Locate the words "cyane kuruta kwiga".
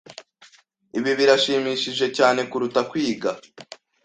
2.17-3.31